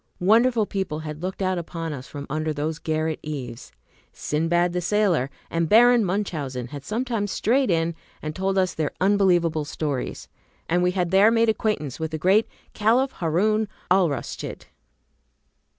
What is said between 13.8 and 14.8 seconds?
Alraschid.